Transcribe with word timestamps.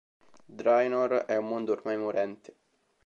Draenor 0.59 1.25
è 1.27 1.35
un 1.37 1.47
mondo 1.47 1.73
ormai 1.73 1.95
morente. 1.95 2.55